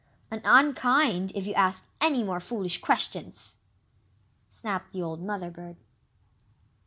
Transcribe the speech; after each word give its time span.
"An 0.31 0.41
UN 0.43 0.73
KIND, 0.73 1.31
if 1.35 1.45
you 1.45 1.53
ask 1.53 1.87
any 2.01 2.23
more 2.23 2.39
foolish 2.39 2.79
questions!" 2.81 3.57
snapped 4.49 4.91
the 4.93 5.03
old 5.03 5.21
Mother 5.21 5.51
bird. 5.51 5.75